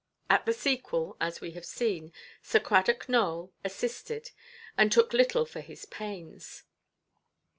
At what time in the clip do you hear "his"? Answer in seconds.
5.61-5.85